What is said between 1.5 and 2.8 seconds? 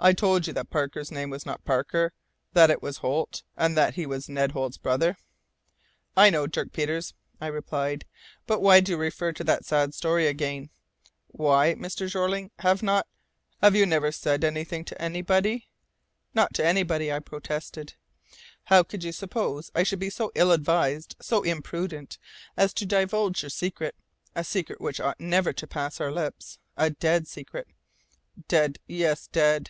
Parker, that it